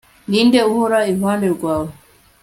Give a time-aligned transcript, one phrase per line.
[0.29, 1.89] ninde uhora iruhande rwawe